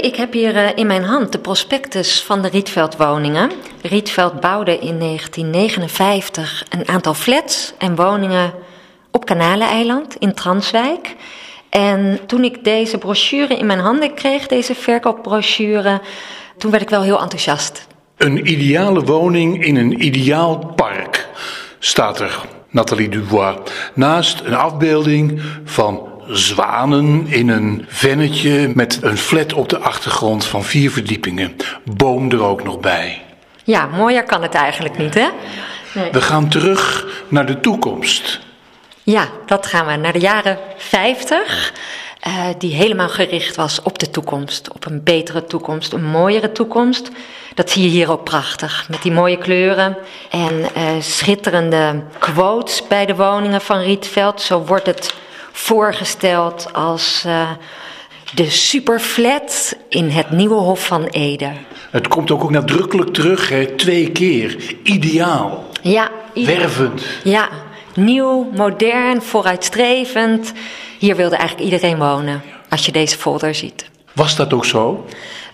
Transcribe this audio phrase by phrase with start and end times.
[0.00, 3.50] Ik heb hier eh, in mijn hand de prospectus van de Rietveld woningen.
[3.82, 8.52] Rietveld bouwde in 1959 een aantal flats en woningen
[9.10, 11.16] op Kanaleneiland in Transwijk.
[11.70, 16.00] En toen ik deze brochure in mijn handen kreeg, deze verkoopbrochure,
[16.58, 17.86] toen werd ik wel heel enthousiast.
[18.16, 21.28] Een ideale woning in een ideaal park,
[21.78, 23.56] staat er, Nathalie Dubois.
[23.94, 30.64] Naast een afbeelding van zwanen in een vennetje met een flat op de achtergrond van
[30.64, 31.56] vier verdiepingen.
[31.84, 33.22] Boom er ook nog bij.
[33.64, 35.28] Ja, mooier kan het eigenlijk niet, hè?
[35.94, 36.10] Nee.
[36.10, 38.40] We gaan terug naar de toekomst.
[39.02, 41.72] Ja, dat gaan we naar de jaren 50.
[42.26, 44.72] Uh, die helemaal gericht was op de toekomst.
[44.72, 47.10] Op een betere toekomst, een mooiere toekomst.
[47.54, 48.86] Dat zie je hier ook prachtig.
[48.88, 49.96] Met die mooie kleuren
[50.30, 50.66] en uh,
[51.00, 54.40] schitterende quotes bij de woningen van Rietveld.
[54.40, 55.14] Zo wordt het
[55.58, 57.50] voorgesteld als uh,
[58.34, 61.50] de superflat in het nieuwe Hof van Ede.
[61.90, 63.66] Het komt ook, ook nadrukkelijk terug, hè?
[63.66, 64.74] twee keer.
[64.82, 65.64] Ideaal.
[65.82, 66.10] Ja.
[66.34, 67.02] Wervend.
[67.24, 67.48] Ja,
[67.94, 70.52] nieuw, modern, vooruitstrevend.
[70.98, 73.90] Hier wilde eigenlijk iedereen wonen, als je deze folder ziet.
[74.12, 75.06] Was dat ook zo?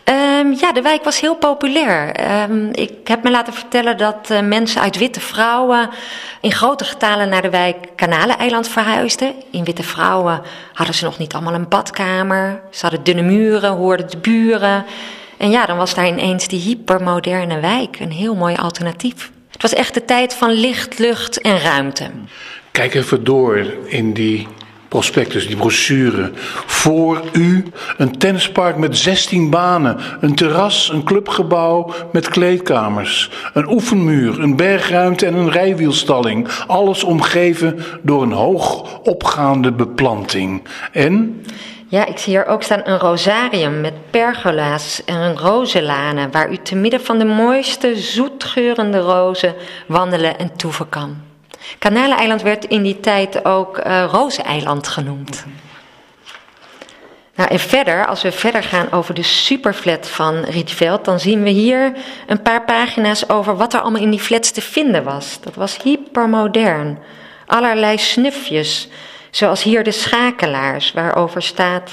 [0.09, 2.15] Um, ja, de wijk was heel populair.
[2.51, 5.91] Um, ik heb me laten vertellen dat uh, mensen uit Witte Vrouwen
[6.41, 9.33] in grote getalen naar de wijk Kanaleneiland verhuisden.
[9.51, 12.61] In Witte Vrouwen hadden ze nog niet allemaal een badkamer.
[12.71, 14.85] Ze hadden dunne muren, hoorden de buren.
[15.37, 19.31] En ja, dan was daar ineens die hypermoderne wijk, een heel mooi alternatief.
[19.51, 22.11] Het was echt de tijd van licht, lucht en ruimte.
[22.71, 24.49] Kijk even door in die
[24.95, 26.31] prospectus, die brochure.
[26.67, 27.65] Voor u
[27.97, 35.27] een tennispark met 16 banen, een terras, een clubgebouw met kleedkamers, een oefenmuur, een bergruimte
[35.27, 36.49] en een rijwielstalling.
[36.67, 40.63] Alles omgeven door een hoog opgaande beplanting.
[40.93, 41.45] En
[41.89, 46.57] ja, ik zie hier ook staan een rosarium met pergola's en een rozenlanen, waar u
[46.57, 49.55] te midden van de mooiste zoetgeurende rozen
[49.87, 51.34] wandelen en toeven kan.
[51.79, 55.45] Kanaleneiland werd in die tijd ook uh, Rozeneiland genoemd.
[57.35, 61.51] Nou, en verder, als we verder gaan over de superflat van Rietveld, dan zien we
[61.51, 61.93] hier
[62.27, 65.39] een paar pagina's over wat er allemaal in die flats te vinden was.
[65.41, 66.99] Dat was hypermodern.
[67.47, 68.89] Allerlei snufjes,
[69.31, 71.91] zoals hier de schakelaars, waarover staat.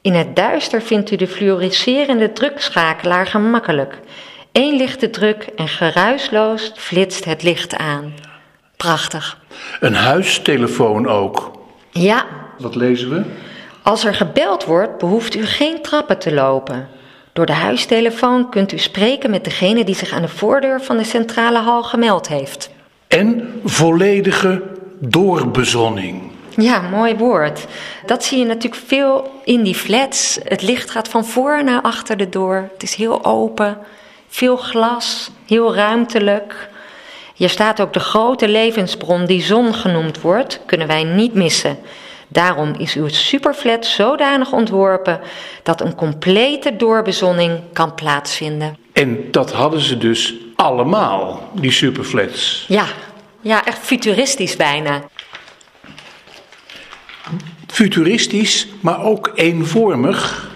[0.00, 3.98] In het duister vindt u de fluoriserende drukschakelaar gemakkelijk.
[4.52, 8.14] Eén lichte druk en geruisloos flitst het licht aan.
[8.76, 9.38] Prachtig.
[9.80, 11.50] Een huistelefoon ook.
[11.90, 12.26] Ja.
[12.58, 13.22] Wat lezen we?
[13.82, 16.88] Als er gebeld wordt, behoeft u geen trappen te lopen.
[17.32, 21.04] Door de huistelefoon kunt u spreken met degene die zich aan de voordeur van de
[21.04, 22.70] centrale hal gemeld heeft.
[23.08, 24.62] En volledige
[24.98, 26.22] doorbezonning.
[26.56, 27.66] Ja, mooi woord.
[28.06, 30.38] Dat zie je natuurlijk veel in die flats.
[30.42, 32.68] Het licht gaat van voor naar achter de deur.
[32.72, 33.78] Het is heel open,
[34.28, 36.68] veel glas, heel ruimtelijk.
[37.34, 41.78] Hier staat ook de grote levensbron die zon genoemd wordt, kunnen wij niet missen.
[42.28, 45.20] Daarom is uw superflat zodanig ontworpen
[45.62, 48.76] dat een complete doorbezonning kan plaatsvinden.
[48.92, 52.64] En dat hadden ze dus allemaal, die superflats.
[52.68, 52.86] Ja,
[53.40, 55.02] ja echt futuristisch bijna.
[57.66, 60.52] Futuristisch, maar ook eenvormig.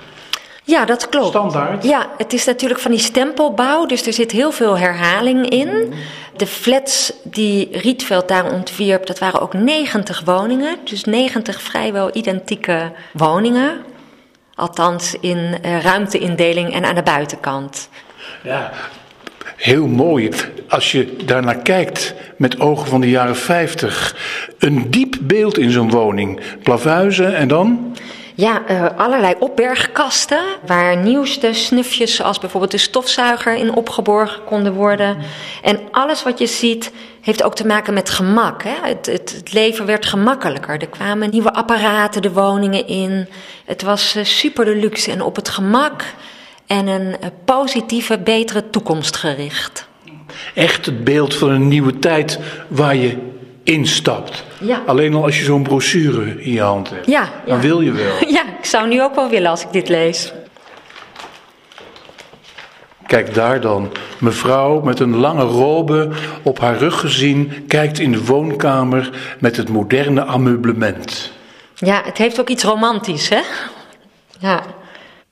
[0.65, 1.29] Ja, dat klopt.
[1.29, 1.85] Standaard.
[1.85, 5.93] Ja, het is natuurlijk van die stempelbouw, dus er zit heel veel herhaling in.
[6.39, 10.77] De flats die Rietveld daar ontwierp, dat waren ook 90 woningen.
[10.85, 13.81] Dus 90 vrijwel identieke woningen.
[14.55, 17.89] Althans in uh, ruimteindeling en aan de buitenkant.
[18.43, 18.73] Ja,
[19.57, 20.31] heel mooi.
[20.69, 24.17] Als je daarnaar kijkt met ogen van de jaren 50.
[24.59, 26.41] Een diep beeld in zo'n woning.
[26.63, 27.97] Plavuizen en dan?
[28.39, 35.17] Ja, uh, allerlei opbergkasten waar nieuwste snufjes, zoals bijvoorbeeld de stofzuiger, in opgeborgen konden worden.
[35.63, 38.63] En alles wat je ziet heeft ook te maken met gemak.
[38.63, 38.75] Hè?
[38.83, 40.81] Het, het, het, leven werd gemakkelijker.
[40.81, 43.29] Er kwamen nieuwe apparaten de woningen in.
[43.65, 46.05] Het was uh, super deluxe en op het gemak
[46.67, 49.89] en een uh, positieve, betere toekomst gericht.
[50.55, 52.39] Echt het beeld van een nieuwe tijd
[52.69, 53.17] waar je
[53.69, 54.45] instapt.
[54.61, 54.83] Ja.
[54.87, 57.07] Alleen al als je zo'n brochure in je hand hebt.
[57.07, 58.17] Ja, dan wil je wel.
[58.37, 60.33] Ja, ik zou nu ook wel willen als ik dit lees.
[63.07, 63.93] Kijk daar dan.
[64.19, 66.11] Mevrouw met een lange robe
[66.43, 71.33] op haar rug gezien kijkt in de woonkamer met het moderne ameublement.
[71.75, 73.41] Ja, het heeft ook iets romantisch, hè?
[74.39, 74.63] Ja.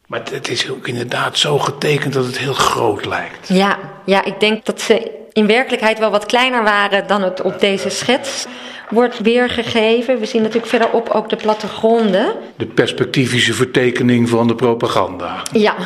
[0.07, 3.49] Maar het is ook inderdaad zo getekend dat het heel groot lijkt.
[3.49, 7.61] Ja, ja ik denk dat ze in werkelijkheid wel wat kleiner waren dan het op
[7.61, 8.47] deze schets
[8.91, 10.19] wordt weergegeven.
[10.19, 12.35] We zien natuurlijk verderop ook de plattegronden.
[12.57, 15.43] De perspectivische vertekening van de propaganda.
[15.53, 15.75] Ja.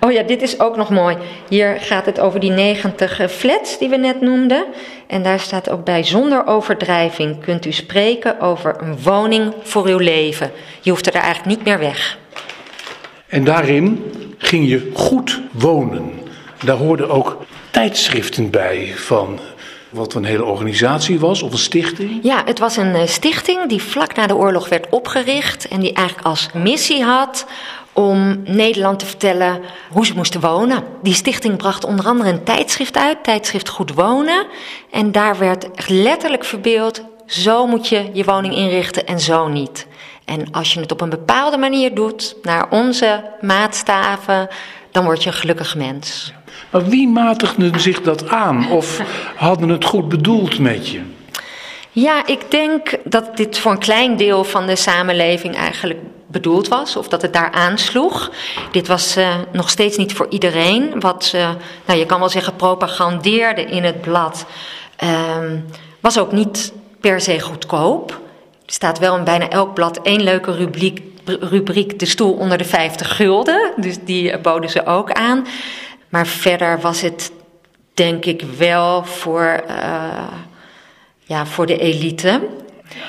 [0.00, 1.16] Oh ja, dit is ook nog mooi.
[1.48, 4.64] Hier gaat het over die 90 flats die we net noemden.
[5.06, 9.98] En daar staat ook bij: zonder overdrijving kunt u spreken over een woning voor uw
[9.98, 10.50] leven.
[10.80, 12.18] Je hoeft er eigenlijk niet meer weg.
[13.26, 16.12] En daarin ging je goed wonen.
[16.64, 17.38] Daar hoorden ook
[17.76, 19.38] tijdschriften bij van
[19.90, 22.18] wat een hele organisatie was of een stichting?
[22.22, 25.92] Ja, het was een eh, stichting die vlak na de oorlog werd opgericht en die
[25.92, 27.46] eigenlijk als missie had
[27.92, 30.84] om Nederland te vertellen hoe ze moesten wonen.
[31.02, 34.46] Die stichting bracht onder andere een tijdschrift uit, tijdschrift Goed Wonen.
[34.90, 39.86] En daar werd letterlijk verbeeld, zo moet je je woning inrichten en zo niet.
[40.24, 44.48] En als je het op een bepaalde manier doet, naar onze maatstaven,
[44.96, 46.32] dan word je een gelukkig mens.
[46.70, 48.70] Maar wie matigde zich dat aan?
[48.70, 49.00] Of
[49.36, 51.00] hadden het goed bedoeld met je?
[51.90, 56.96] Ja, ik denk dat dit voor een klein deel van de samenleving eigenlijk bedoeld was,
[56.96, 58.30] of dat het daar aansloeg.
[58.70, 61.00] Dit was uh, nog steeds niet voor iedereen.
[61.00, 61.50] Wat, uh,
[61.86, 64.46] nou, je kan wel zeggen, propagandeerde in het blad,
[65.04, 65.10] uh,
[66.00, 68.10] was ook niet per se goedkoop.
[68.66, 71.02] Er staat wel in bijna elk blad één leuke rubriek,
[71.40, 73.72] rubriek de stoel onder de 50 gulden.
[73.76, 75.46] Dus die boden ze ook aan.
[76.08, 77.32] Maar verder was het
[77.94, 80.28] denk ik wel voor, uh,
[81.18, 82.40] ja, voor de elite.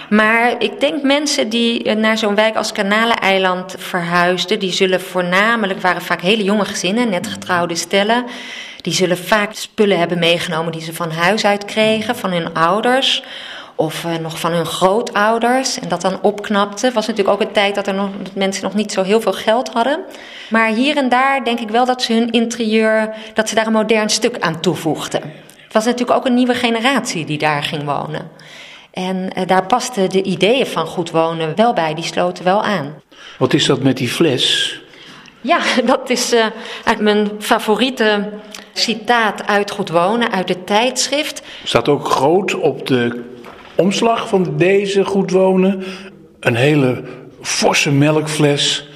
[0.09, 6.01] Maar ik denk mensen die naar zo'n wijk als Kanaleneiland verhuisden, die zullen voornamelijk, waren
[6.01, 8.25] vaak hele jonge gezinnen, net getrouwde stellen.
[8.81, 13.23] Die zullen vaak spullen hebben meegenomen die ze van huis uit kregen, van hun ouders
[13.77, 16.91] of uh, nog van hun grootouders en dat dan opknapte.
[16.91, 19.33] was natuurlijk ook een tijd dat, er nog, dat mensen nog niet zo heel veel
[19.33, 19.99] geld hadden.
[20.49, 23.71] Maar hier en daar denk ik wel dat ze hun interieur, dat ze daar een
[23.71, 25.21] modern stuk aan toevoegden.
[25.63, 28.29] Het was natuurlijk ook een nieuwe generatie die daar ging wonen.
[28.91, 33.01] En uh, daar pasten de ideeën van goed wonen wel bij, die sloten wel aan.
[33.37, 34.75] Wat is dat met die fles?
[35.41, 38.29] Ja, dat is uh, eigenlijk mijn favoriete
[38.73, 41.41] citaat uit Goed Wonen, uit het tijdschrift.
[41.63, 43.35] Staat ook groot op de
[43.77, 45.83] omslag van deze Goed Wonen.
[46.39, 47.03] Een hele
[47.41, 48.89] forse melkfles.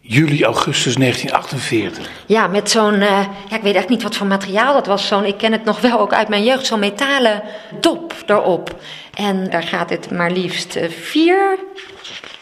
[0.00, 2.10] Juli, augustus 1948.
[2.26, 5.06] Ja, met zo'n, uh, ja, ik weet eigenlijk niet wat voor materiaal dat was.
[5.06, 7.42] Zo'n, ik ken het nog wel ook uit mijn jeugd, zo'n metalen
[7.80, 8.80] dop erop.
[9.14, 11.58] En daar gaat het maar liefst uh, vier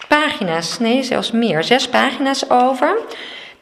[0.09, 2.99] pagina's, nee, zelfs meer, zes pagina's over.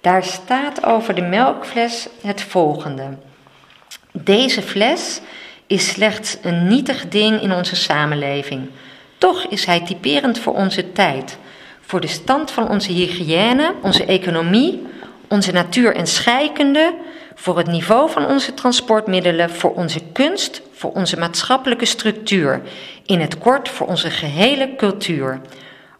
[0.00, 3.08] Daar staat over de melkfles het volgende.
[4.12, 5.20] Deze fles
[5.66, 8.68] is slechts een nietig ding in onze samenleving.
[9.18, 11.38] Toch is hij typerend voor onze tijd,
[11.80, 14.86] voor de stand van onze hygiëne, onze economie,
[15.28, 16.94] onze natuur en scheikunde,
[17.34, 22.62] voor het niveau van onze transportmiddelen, voor onze kunst, voor onze maatschappelijke structuur,
[23.06, 25.40] in het kort voor onze gehele cultuur.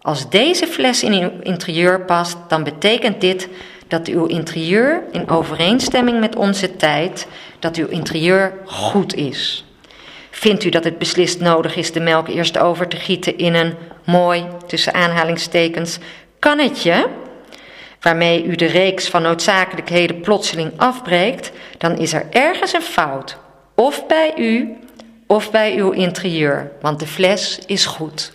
[0.01, 3.49] Als deze fles in uw interieur past, dan betekent dit
[3.89, 7.27] dat uw interieur in overeenstemming met onze tijd,
[7.59, 9.65] dat uw interieur goed is.
[10.31, 13.75] Vindt u dat het beslist nodig is de melk eerst over te gieten in een
[14.05, 15.99] mooi, tussen aanhalingstekens,
[16.39, 17.09] kannetje,
[18.01, 23.37] waarmee u de reeks van noodzakelijkheden plotseling afbreekt, dan is er ergens een fout.
[23.75, 24.77] Of bij u,
[25.27, 28.33] of bij uw interieur, want de fles is goed.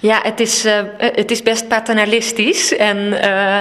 [0.00, 2.76] Ja, het is, uh, het is best paternalistisch.
[2.76, 3.58] En uh,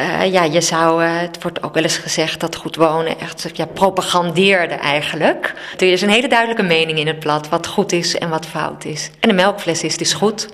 [0.00, 3.66] uh, ja, je zou, het wordt ook wel eens gezegd dat goed wonen echt ja,
[3.66, 5.54] propagandeerde eigenlijk.
[5.76, 8.84] Er is een hele duidelijke mening in het blad wat goed is en wat fout
[8.84, 9.10] is.
[9.20, 10.48] En de melkfles is dus goed.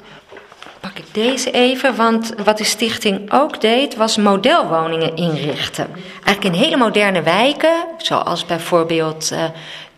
[0.80, 5.86] Pak ik deze even, want wat de stichting ook deed, was modelwoningen inrichten.
[6.24, 9.32] Eigenlijk in hele moderne wijken, zoals bijvoorbeeld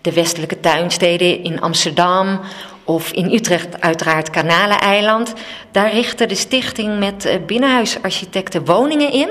[0.01, 2.41] de westelijke tuinsteden in Amsterdam
[2.85, 5.33] of in Utrecht uiteraard Kanaleneiland.
[5.71, 9.29] Daar richtte de stichting met eh, binnenhuisarchitecten woningen in.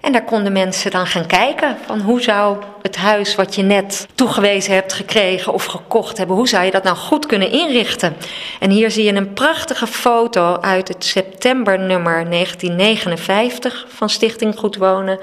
[0.00, 4.06] En daar konden mensen dan gaan kijken van hoe zou het huis wat je net
[4.14, 8.16] toegewezen hebt gekregen of gekocht hebben, hoe zou je dat nou goed kunnen inrichten?
[8.60, 15.18] En hier zie je een prachtige foto uit het septembernummer 1959 van Stichting Goed Wonen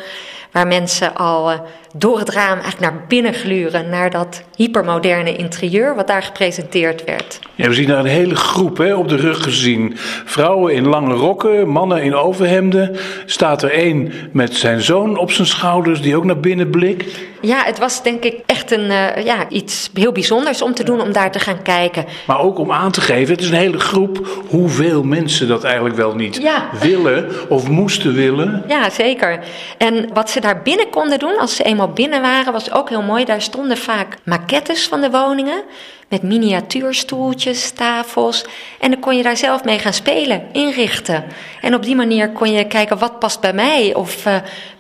[0.52, 1.60] waar mensen al uh,
[1.94, 7.40] door het raam eigenlijk naar binnen gluren, naar dat hypermoderne interieur wat daar gepresenteerd werd.
[7.56, 9.94] Ja, we zien daar een hele groep hè, op de rug gezien.
[10.26, 12.98] Vrouwen in lange rokken, mannen in overhemden.
[13.26, 17.20] Staat er één met zijn zoon op zijn schouders die ook naar binnen blikt.
[17.42, 21.02] Ja, het was denk ik echt een, uh, ja, iets heel bijzonders om te doen,
[21.02, 22.06] om daar te gaan kijken.
[22.28, 25.96] Maar ook om aan te geven, het is een hele groep, hoeveel mensen dat eigenlijk
[25.96, 26.70] wel niet Ja.
[26.80, 28.64] willen of moesten willen.
[28.68, 29.40] Ja, zeker.
[29.78, 33.26] En wat ze daar binnen konden doen, als ze binnen waren, was ook heel mooi.
[33.26, 35.64] Daar stonden vaak maquettes van de woningen.
[36.08, 38.46] Met miniatuurstoeltjes, tafels.
[38.80, 41.24] En dan kon je daar zelf mee gaan spelen, inrichten.
[41.62, 44.36] En op die manier kon je kijken wat past bij mij of eh,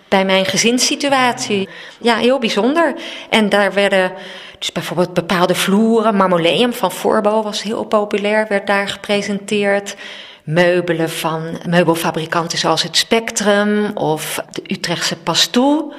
[0.07, 1.69] bij mijn gezinssituatie.
[2.01, 2.93] Ja, heel bijzonder.
[3.29, 4.11] En daar werden
[4.59, 6.15] dus bijvoorbeeld bepaalde vloeren.
[6.15, 9.95] Marmoleum van Forbo was heel populair, werd daar gepresenteerd.
[10.43, 15.93] Meubelen van meubelfabrikanten zoals het Spectrum of de Utrechtse Pastoe.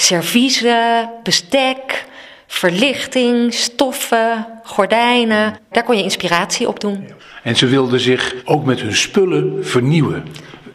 [0.00, 2.04] Serviezen, bestek,
[2.46, 5.56] verlichting, stoffen, gordijnen.
[5.70, 7.08] Daar kon je inspiratie op doen.
[7.42, 10.24] En ze wilden zich ook met hun spullen vernieuwen.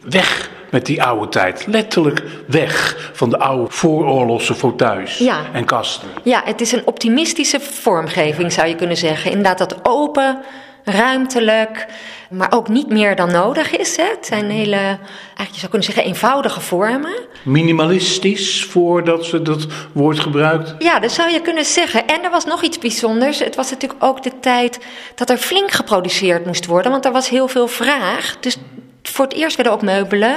[0.08, 1.64] Weg met die oude tijd.
[1.66, 5.40] Letterlijk weg van de oude vooroorlogse fauteuils Ja.
[5.52, 6.08] en kasten.
[6.22, 9.30] Ja, het is een optimistische vormgeving, zou je kunnen zeggen.
[9.30, 10.38] Inderdaad, dat open,
[10.84, 11.86] ruimtelijk,
[12.30, 13.96] maar ook niet meer dan nodig is.
[13.96, 14.04] Hè.
[14.04, 17.14] Het zijn hele, eigenlijk je zou kunnen zeggen, eenvoudige vormen.
[17.42, 20.74] Minimalistisch, voordat ze dat woord gebruikt.
[20.78, 22.06] Ja, dat zou je kunnen zeggen.
[22.06, 23.38] En er was nog iets bijzonders.
[23.38, 24.78] Het was natuurlijk ook de tijd
[25.14, 28.36] dat er flink geproduceerd moest worden, want er was heel veel vraag.
[28.40, 28.56] Dus
[29.02, 30.36] voor het eerst werden ook meubelen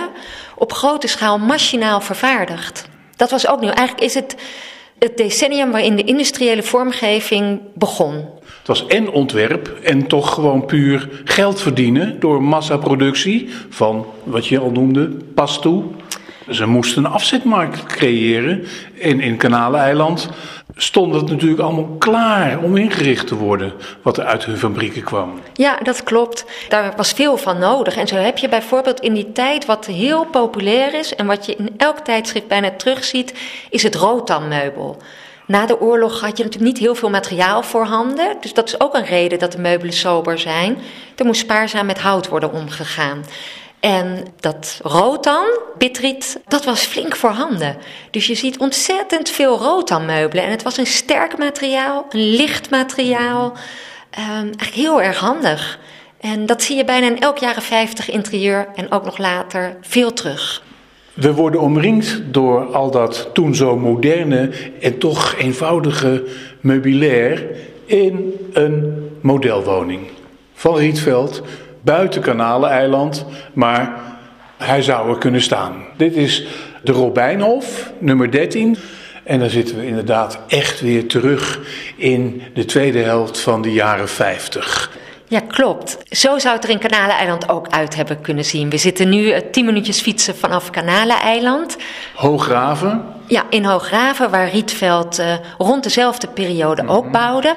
[0.56, 2.88] op grote schaal machinaal vervaardigd.
[3.16, 3.72] Dat was ook nieuw.
[3.72, 4.36] Eigenlijk is het
[5.00, 8.26] het decennium waarin de industriële vormgeving begon.
[8.68, 14.60] Het was en ontwerp en toch gewoon puur geld verdienen door massaproductie van wat je
[14.60, 15.84] al noemde, pas toe.
[16.50, 18.66] Ze moesten een afzetmarkt creëren
[19.02, 20.30] en in Kanaleiland
[20.76, 25.40] stond het natuurlijk allemaal klaar om ingericht te worden wat er uit hun fabrieken kwam.
[25.54, 26.46] Ja, dat klopt.
[26.70, 27.96] Daar was veel van nodig.
[27.96, 31.56] En zo heb je bijvoorbeeld in die tijd wat heel populair is en wat je
[31.56, 33.34] in elk tijdschrift bijna terugziet,
[33.70, 34.98] is het rotanmeubel.
[35.48, 38.38] Na de oorlog had je natuurlijk niet heel veel materiaal voorhanden.
[38.42, 40.78] Dus dat is ook een reden dat de meubelen sober zijn.
[41.16, 43.26] Er moest spaarzaam met hout worden omgegaan.
[43.80, 45.46] En dat rotan,
[45.78, 47.78] bitriet, dat was flink voorhanden.
[48.12, 50.44] Dus je ziet ontzettend veel rotanmeubelen.
[50.44, 53.54] En het was een sterk materiaal, een licht materiaal.
[54.10, 55.80] Ehm, eigenlijk heel erg handig.
[56.20, 60.14] En dat zie je bijna in elk jaren 50 interieur en ook nog later veel
[60.14, 60.64] terug.
[61.20, 64.50] We worden omringd door al dat toen zo moderne
[64.82, 66.24] en toch eenvoudige
[66.60, 67.46] meubilair
[67.86, 70.02] in een modelwoning
[70.54, 71.42] van Rietveld,
[71.82, 74.00] buiten Kanaleiland, maar
[74.58, 75.74] hij zou er kunnen staan.
[75.96, 76.48] Dit is
[76.84, 78.78] de Robijnhof, nummer 13.
[79.24, 81.60] En dan zitten we inderdaad echt weer terug
[81.96, 84.92] in de tweede helft van de jaren 50.
[85.30, 85.98] Ja, klopt.
[86.10, 88.70] Zo zou het er in Kanaleiland ook uit hebben kunnen zien.
[88.70, 91.78] We zitten nu eh, 10 minuutjes fietsen vanaf Kanaleiland.
[92.16, 97.56] Hooggraven, Ja, in Hooggraven, waar Rietveld eh, rond dezelfde periode ook bouwde.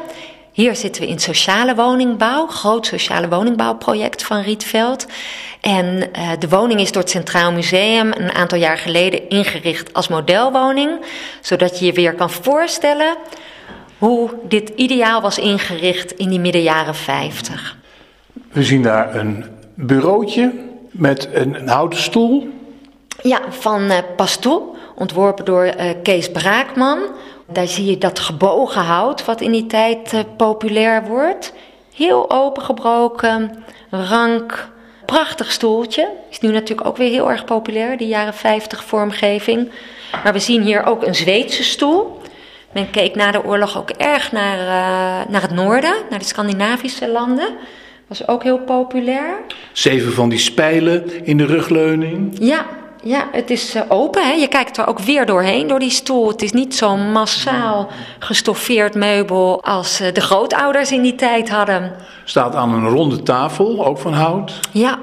[0.53, 5.07] Hier zitten we in sociale woningbouw, groot sociale woningbouwproject van Rietveld.
[5.61, 10.09] En eh, de woning is door het Centraal Museum een aantal jaar geleden ingericht als
[10.09, 11.05] modelwoning.
[11.41, 13.17] Zodat je je weer kan voorstellen
[14.01, 17.77] hoe dit ideaal was ingericht in die midden jaren 50.
[18.53, 20.53] we zien daar een bureautje
[20.91, 22.49] met een, een houten stoel.
[23.23, 24.63] Ja, van Pastoe,
[24.95, 26.99] ontworpen door eh, Kees Braakman.
[27.47, 31.53] Daar zie je dat gebogen hout wat in die tijd eh, populair wordt.
[31.95, 34.69] Heel opengebroken, rank,
[35.07, 36.09] prachtig stoeltje.
[36.31, 39.71] Is nu natuurlijk ook weer heel erg populair, die jaren 50 vormgeving.
[40.25, 42.20] Maar we zien hier ook een Zweedse stoel.
[42.73, 47.09] Men keek na de oorlog ook erg naar, eh, naar het noorden, naar de Scandinavische
[47.09, 47.49] landen.
[48.07, 49.35] Was ook heel populair.
[49.73, 52.37] Zeven van die spijlen in de rugleuning.
[52.41, 52.67] Ja,
[53.03, 54.23] ja, het is eh, open.
[54.27, 54.33] Hè?
[54.33, 56.29] Je kijkt er ook weer doorheen door die stoel.
[56.29, 61.93] Het is niet zo'n massaal gestoffeerd meubel als eh, de grootouders in die tijd hadden.
[62.25, 64.99] Staat aan een ronde tafel, ook van hout, Ja,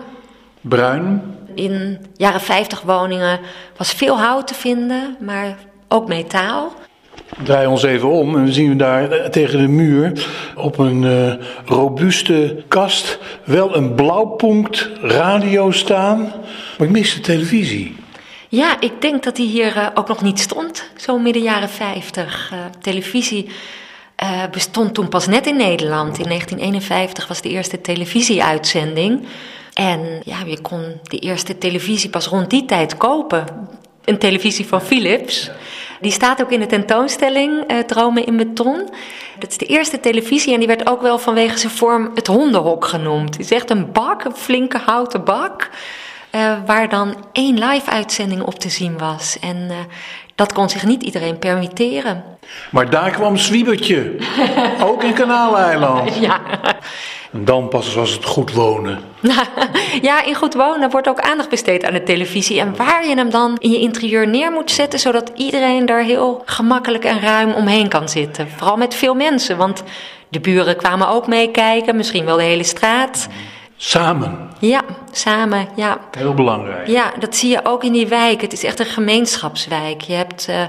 [0.61, 1.35] bruin.
[1.55, 3.39] in jaren 50 woningen
[3.77, 5.57] was veel hout te vinden, maar
[5.87, 6.73] ook metaal.
[7.43, 11.03] Draai ons even om en dan zien we daar eh, tegen de muur op een
[11.03, 11.33] eh,
[11.65, 16.19] robuuste kast wel een blauwpunkt radio staan.
[16.77, 17.95] Maar ik mis de televisie.
[18.49, 22.49] Ja, ik denk dat die hier eh, ook nog niet stond, zo midden jaren 50.
[22.51, 23.49] Eh, televisie
[24.51, 26.17] bestond toen pas net in Nederland.
[26.17, 29.25] In 1951 was de eerste televisieuitzending.
[29.73, 33.45] En ja, je kon de eerste televisie pas rond die tijd kopen.
[34.05, 35.51] Een televisie van Philips.
[36.01, 38.89] Die staat ook in de tentoonstelling eh, Dromen in Beton.
[39.39, 42.85] Dat is de eerste televisie en die werd ook wel vanwege zijn vorm het hondenhok
[42.85, 43.29] genoemd.
[43.35, 45.69] Het is echt een bak, een flinke houten bak.
[46.29, 49.37] eh, waar dan één live-uitzending op te zien was.
[49.41, 49.75] En eh,
[50.35, 52.23] dat kon zich niet iedereen permitteren.
[52.71, 54.15] Maar daar kwam Zwiebertje,
[54.89, 56.15] ook in Kanaaleiland.
[56.19, 56.39] Ja.
[57.37, 58.99] En dan pas was het goed wonen.
[60.01, 62.59] ja, in goed wonen wordt ook aandacht besteed aan de televisie.
[62.59, 66.41] En waar je hem dan in je interieur neer moet zetten, zodat iedereen daar heel
[66.45, 68.49] gemakkelijk en ruim omheen kan zitten.
[68.49, 69.83] Vooral met veel mensen, want
[70.29, 73.27] de buren kwamen ook meekijken, misschien wel de hele straat.
[73.77, 74.49] Samen.
[74.59, 74.81] Ja,
[75.11, 75.99] samen, ja.
[76.17, 76.87] Heel belangrijk.
[76.87, 78.41] Ja, dat zie je ook in die wijk.
[78.41, 80.01] Het is echt een gemeenschapswijk.
[80.01, 80.61] Je hebt uh,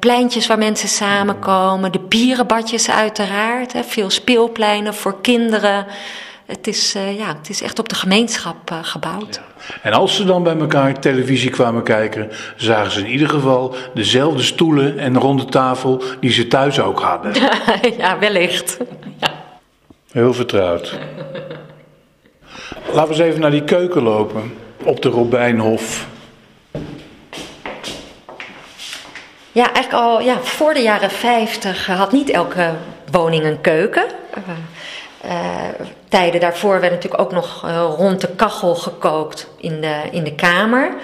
[0.00, 5.86] pleintjes waar mensen samenkomen, de bierenbadjes uiteraard, hè, veel speelpleinen voor kinderen.
[6.46, 9.34] Het is, uh, ja, het is echt op de gemeenschap uh, gebouwd.
[9.34, 9.74] Ja.
[9.82, 14.42] En als ze dan bij elkaar televisie kwamen kijken, zagen ze in ieder geval dezelfde
[14.42, 17.32] stoelen en ronde tafel die ze thuis ook hadden.
[17.98, 18.78] ja, wellicht.
[19.18, 19.30] Ja.
[20.12, 20.98] Heel vertrouwd.
[22.92, 26.06] Laten we eens even naar die keuken lopen op de Robijnhof.
[29.52, 32.72] Ja, eigenlijk al ja, voor de jaren 50 had niet elke
[33.10, 34.04] woning een keuken.
[35.24, 35.32] Uh,
[36.08, 40.34] tijden daarvoor werd natuurlijk ook nog uh, rond de kachel gekookt in de, in de
[40.34, 40.94] kamer.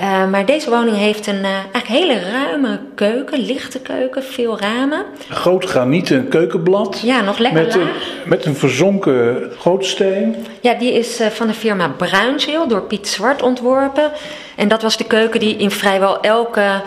[0.00, 5.04] Uh, maar deze woning heeft een uh, eigenlijk hele ruime keuken, lichte keuken, veel ramen.
[5.28, 7.00] Groot granieten keukenblad.
[7.00, 7.88] Ja, nog lekker met een,
[8.26, 10.46] met een verzonken gootsteen.
[10.60, 14.10] Ja, die is uh, van de firma Bruinzeel door Piet Zwart ontworpen.
[14.56, 16.82] En dat was de keuken die in vrijwel elke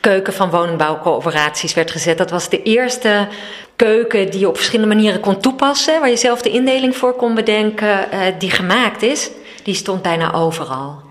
[0.00, 2.18] keuken van woningbouwcoöperaties werd gezet.
[2.18, 3.28] Dat was de eerste
[3.76, 7.34] keuken die je op verschillende manieren kon toepassen, waar je zelf de indeling voor kon
[7.34, 7.98] bedenken,
[8.38, 9.30] die gemaakt is.
[9.62, 11.03] Die stond bijna overal.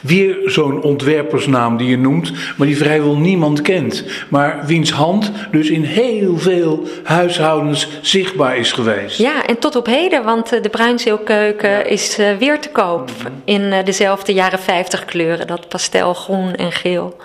[0.00, 4.04] Weer zo'n ontwerpersnaam die je noemt, maar die vrijwel niemand kent.
[4.28, 9.18] Maar wiens hand dus in heel veel huishoudens zichtbaar is geweest.
[9.18, 13.10] Ja, en tot op heden, want de bruinzeelkeuken is weer te koop
[13.44, 15.46] in dezelfde jaren 50 kleuren.
[15.46, 17.16] Dat pastelgroen en geel.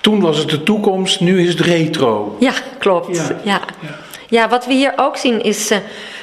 [0.00, 2.36] Toen was het de toekomst, nu is het retro.
[2.40, 3.16] Ja, klopt.
[3.16, 3.60] Ja, ja.
[3.80, 3.88] ja.
[4.28, 5.70] ja wat we hier ook zien is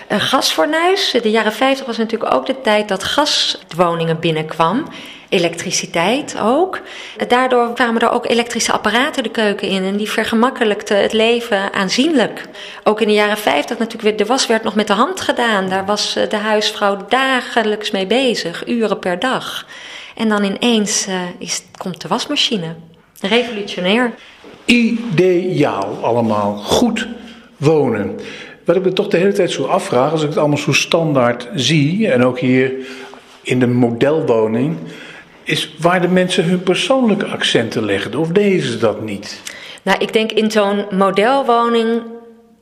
[0.07, 1.15] een gasfornuis.
[1.21, 4.85] De jaren 50 was natuurlijk ook de tijd dat gaswoningen binnenkwam
[5.33, 6.81] elektriciteit ook.
[7.27, 12.45] Daardoor kwamen er ook elektrische apparaten de keuken in en die vergemakkelijkten het leven aanzienlijk.
[12.83, 15.69] Ook in de jaren 50 natuurlijk weer, de was werd nog met de hand gedaan.
[15.69, 19.65] Daar was de huisvrouw dagelijks mee bezig, uren per dag.
[20.15, 22.75] En dan ineens uh, is, komt de wasmachine.
[23.21, 24.13] Revolutionair.
[24.65, 26.55] Ideaal allemaal.
[26.57, 27.07] Goed
[27.57, 28.19] wonen.
[28.65, 31.49] Wat ik me toch de hele tijd zo afvraag, als ik het allemaal zo standaard
[31.55, 32.73] zie, en ook hier
[33.41, 34.77] in de modelwoning,
[35.43, 38.15] is waar de mensen hun persoonlijke accenten leggen.
[38.15, 39.41] Of deden ze dat niet?
[39.81, 42.01] Nou, ik denk in zo'n modelwoning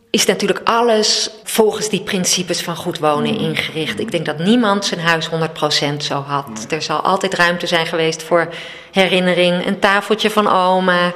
[0.10, 4.00] is natuurlijk alles volgens die principes van goed wonen ingericht.
[4.00, 6.66] Ik denk dat niemand zijn huis 100% zo had.
[6.70, 8.54] Er zal altijd ruimte zijn geweest voor
[8.92, 11.14] herinnering, een tafeltje van oma,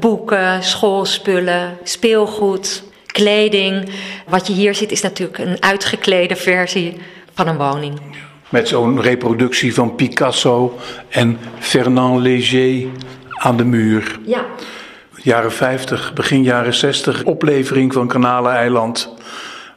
[0.00, 3.88] boeken, schoolspullen, speelgoed, kleding.
[4.28, 7.00] Wat je hier ziet is natuurlijk een uitgeklede versie
[7.34, 8.00] van een woning.
[8.54, 12.88] Met zo'n reproductie van Picasso en Fernand Léger
[13.30, 14.18] aan de muur.
[14.24, 14.44] Ja.
[15.16, 19.14] Jaren 50, begin jaren 60, oplevering van Kanaleneiland.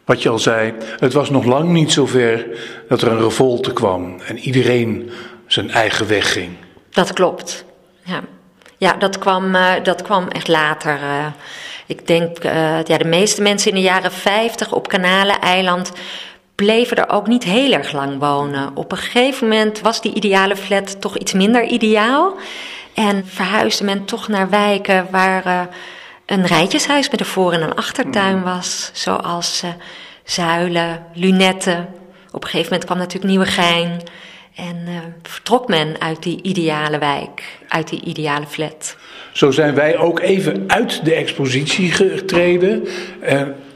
[0.05, 2.45] Wat je al zei, het was nog lang niet zover
[2.87, 5.09] dat er een revolte kwam en iedereen
[5.47, 6.51] zijn eigen weg ging.
[6.89, 7.65] Dat klopt.
[8.03, 8.21] Ja,
[8.77, 10.99] ja dat, kwam, uh, dat kwam echt later.
[11.01, 11.25] Uh,
[11.85, 15.91] ik denk, uh, ja, de meeste mensen in de jaren 50 op Kanaleneiland
[16.57, 18.71] bleven er ook niet heel erg lang wonen.
[18.75, 22.37] Op een gegeven moment was die ideale flat toch iets minder ideaal.
[22.93, 25.61] En verhuisde men toch naar wijken waar uh,
[26.25, 28.89] een rijtjeshuis met een voor- en een achtertuin was.
[28.93, 29.69] Zoals uh,
[30.23, 31.87] Zuilen, Lunetten.
[32.31, 34.01] Op een gegeven moment kwam natuurlijk Nieuwegein.
[34.55, 38.95] En uh, vertrok men uit die ideale wijk, uit die ideale flat.
[39.33, 42.87] Zo zijn wij ook even uit de expositie getreden.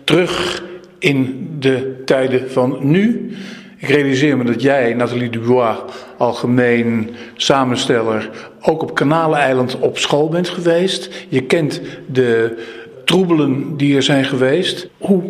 [0.04, 0.62] terug
[1.02, 3.32] in de tijden van nu.
[3.78, 5.78] Ik realiseer me dat jij, Nathalie Dubois,
[6.18, 8.30] algemeen samensteller,
[8.62, 11.10] ook op Kanaleneiland op school bent geweest.
[11.30, 12.58] Je kent de
[13.06, 14.88] troebelen die er zijn geweest.
[14.98, 15.24] Hoe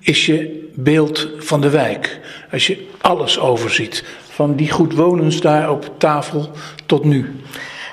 [0.00, 2.20] is je beeld van de wijk?
[2.52, 6.50] Als je alles overziet, van die goedwonens daar op tafel
[6.86, 7.30] tot nu.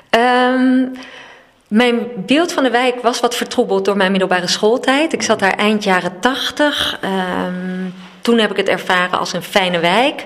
[0.09, 0.91] Um...
[1.73, 5.13] Mijn beeld van de wijk was wat vertroebeld door mijn middelbare schooltijd.
[5.13, 6.99] Ik zat daar eind jaren tachtig.
[7.03, 10.25] Um, Toen heb ik het ervaren als een fijne wijk.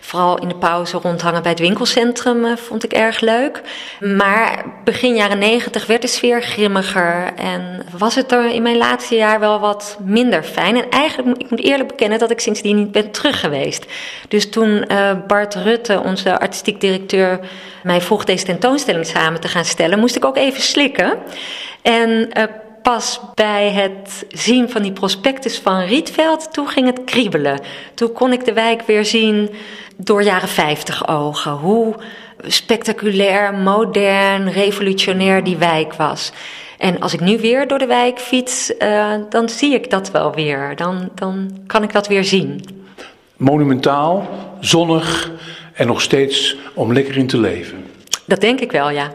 [0.00, 3.62] Vooral in de pauze rondhangen bij het winkelcentrum uh, vond ik erg leuk.
[4.00, 9.14] Maar begin jaren negentig werd de sfeer grimmiger en was het er in mijn laatste
[9.14, 10.76] jaar wel wat minder fijn.
[10.76, 13.84] En eigenlijk, ik moet eerlijk bekennen dat ik sindsdien niet ben terug geweest.
[14.28, 17.40] Dus toen uh, Bart Rutte, onze artistiek directeur,
[17.82, 21.18] mij vroeg deze tentoonstelling samen te gaan stellen, moest ik ook even slikken.
[21.82, 22.44] En uh,
[22.94, 27.60] pas bij het zien van die prospectus van Rietveld, toen ging het kriebelen.
[27.94, 29.50] Toen kon ik de wijk weer zien
[29.96, 31.52] door jaren 50 ogen.
[31.52, 31.94] Hoe
[32.46, 36.32] spectaculair, modern, revolutionair die wijk was.
[36.78, 40.34] En als ik nu weer door de wijk fiets, uh, dan zie ik dat wel
[40.34, 40.76] weer.
[40.76, 42.64] Dan, dan kan ik dat weer zien.
[43.36, 44.28] Monumentaal,
[44.60, 45.30] zonnig
[45.74, 47.84] en nog steeds om lekker in te leven.
[48.24, 49.12] Dat denk ik wel, ja.